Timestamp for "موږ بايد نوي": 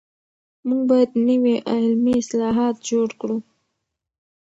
0.67-1.55